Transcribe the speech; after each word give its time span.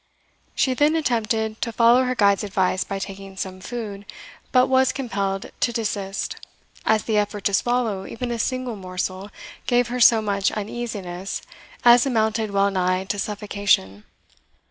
She 0.55 0.73
then 0.73 0.95
attempted 0.95 1.61
to 1.61 1.71
follow 1.71 2.05
her 2.05 2.15
guide's 2.15 2.43
advice 2.43 2.83
by 2.83 2.97
taking 2.97 3.37
some 3.37 3.61
food, 3.61 4.03
but 4.51 4.65
was 4.65 4.91
compelled 4.91 5.51
to 5.59 5.71
desist, 5.71 6.37
as 6.87 7.03
the 7.03 7.19
effort 7.19 7.43
to 7.43 7.53
swallow 7.53 8.07
even 8.07 8.31
a 8.31 8.39
single 8.39 8.75
morsel 8.75 9.29
gave 9.67 9.89
her 9.89 9.99
so 9.99 10.19
much 10.19 10.51
uneasiness 10.53 11.43
as 11.85 12.07
amounted 12.07 12.49
well 12.49 12.71
nigh 12.71 13.03
to 13.03 13.19
suffocation. 13.19 14.03